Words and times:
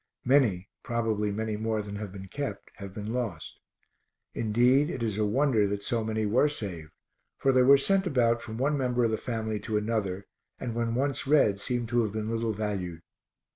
Many, 0.25 0.67
probably 0.81 1.31
many 1.31 1.57
more 1.57 1.83
than 1.83 1.97
have 1.97 2.11
been 2.11 2.27
kept, 2.27 2.71
have 2.77 2.91
been 2.91 3.13
lost; 3.13 3.59
indeed, 4.33 4.89
it 4.89 5.03
is 5.03 5.19
a 5.19 5.27
wonder 5.27 5.67
that 5.67 5.83
so 5.83 6.03
many 6.03 6.25
were 6.25 6.49
saved, 6.49 6.89
for 7.37 7.51
they 7.51 7.61
were 7.61 7.77
sent 7.77 8.07
about 8.07 8.41
from 8.41 8.57
one 8.57 8.75
member 8.75 9.03
of 9.03 9.11
the 9.11 9.17
family 9.17 9.59
to 9.59 9.77
another, 9.77 10.25
and 10.59 10.73
when 10.73 10.95
once 10.95 11.27
read 11.27 11.59
seem 11.61 11.85
to 11.85 12.01
have 12.01 12.13
been 12.13 12.31
little 12.31 12.51
valued. 12.53 13.03